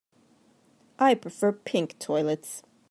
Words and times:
I 0.97 1.13
prefer 1.13 1.51
pink 1.51 1.99
toilets. 1.99 2.63